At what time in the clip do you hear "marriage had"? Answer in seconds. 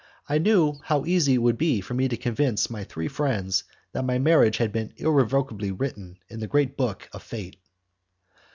4.17-4.71